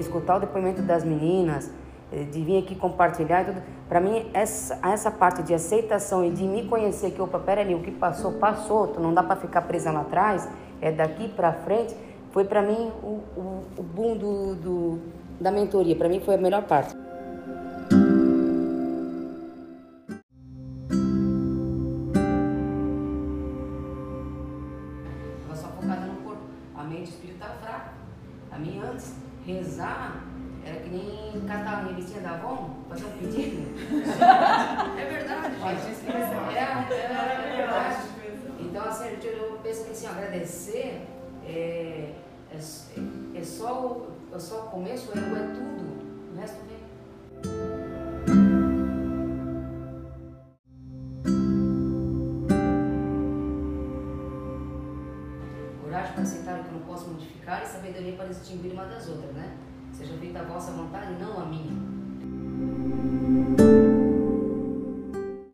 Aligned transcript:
Escutar 0.00 0.36
o 0.36 0.40
depoimento 0.40 0.82
das 0.82 1.04
meninas, 1.04 1.70
eh, 2.10 2.24
de 2.24 2.42
vir 2.42 2.58
aqui 2.58 2.74
compartilhar 2.74 3.42
e 3.42 3.44
tudo. 3.46 3.62
Para 3.88 4.00
mim, 4.00 4.30
essa, 4.32 4.78
essa 4.82 5.10
parte 5.10 5.42
de 5.42 5.52
aceitação 5.52 6.24
e 6.24 6.30
de 6.30 6.42
me 6.44 6.66
conhecer 6.66 7.10
que, 7.10 7.20
opa, 7.20 7.38
peraí, 7.38 7.74
o 7.74 7.80
que 7.80 7.90
passou, 7.90 8.32
passou, 8.32 8.88
tu 8.88 9.00
não 9.00 9.12
dá 9.12 9.22
para 9.22 9.36
ficar 9.36 9.62
presa 9.62 9.92
lá 9.92 10.00
atrás, 10.00 10.48
é 10.80 10.90
daqui 10.90 11.28
para 11.28 11.52
frente, 11.52 11.94
foi 12.30 12.44
para 12.44 12.62
mim 12.62 12.90
o, 13.02 13.20
o, 13.36 13.64
o 13.78 13.82
boom 13.82 14.16
do, 14.16 14.54
do 14.54 14.98
da 15.40 15.50
mentoria. 15.50 15.96
Para 15.96 16.08
mim 16.08 16.20
foi 16.20 16.34
a 16.34 16.38
melhor 16.38 16.62
parte. 16.64 16.94
Focada 25.80 26.06
no 26.06 26.14
corpo. 26.22 26.42
A 26.76 26.84
mente 26.84 27.12
e 27.24 27.30
estava 27.30 27.54
fraco. 27.54 27.90
A 28.52 28.58
mim 28.58 28.80
antes, 28.80 29.14
rezar 29.44 30.24
era 30.64 30.80
que 30.80 30.90
nem 30.90 31.40
catar 31.46 31.78
a 31.78 31.86
revistinha 31.86 32.20
da 32.20 32.32
Avon, 32.32 32.70
fazer 32.88 33.06
um 33.06 33.10
pedido. 33.12 33.62
é 34.98 35.04
verdade, 35.06 35.54
gente. 35.58 36.10
É, 36.10 36.58
é, 36.58 37.52
é 37.52 37.56
verdade. 37.56 38.10
Então, 38.60 38.84
assim, 38.84 39.18
eu 39.22 39.58
penso 39.62 39.84
que 39.84 39.90
assim, 39.92 40.06
agradecer 40.06 41.06
é, 41.46 42.12
é, 42.52 42.56
é, 42.56 43.42
só, 43.42 43.80
o, 43.80 44.12
é 44.34 44.38
só 44.38 44.66
o 44.66 44.70
começo, 44.70 45.10
é, 45.12 45.18
é 45.18 45.54
tudo. 45.54 45.89
Coragem 55.90 56.12
para 56.12 56.22
aceitar 56.22 56.60
o 56.60 56.62
que 56.62 56.68
eu 56.68 56.74
não 56.74 56.86
posso 56.86 57.10
modificar 57.10 57.64
e 57.64 57.66
sabedoria 57.66 58.12
para 58.12 58.26
distinguir 58.26 58.72
uma 58.72 58.84
das 58.84 59.08
outras, 59.08 59.32
né? 59.32 59.56
Seja 59.92 60.14
feita 60.18 60.38
a 60.38 60.44
vossa 60.44 60.70
vontade, 60.70 61.20
não 61.20 61.40
a 61.40 61.46
minha. 61.46 61.79